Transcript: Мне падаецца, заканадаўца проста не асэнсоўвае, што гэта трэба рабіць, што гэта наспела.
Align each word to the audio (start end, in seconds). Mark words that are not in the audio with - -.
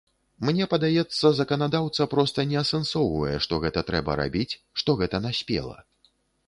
Мне 0.47 0.65
падаецца, 0.73 1.31
заканадаўца 1.39 2.07
проста 2.15 2.47
не 2.55 2.57
асэнсоўвае, 2.63 3.37
што 3.47 3.53
гэта 3.67 3.79
трэба 3.93 4.11
рабіць, 4.23 4.51
што 4.83 4.99
гэта 5.05 5.27
наспела. 5.29 5.77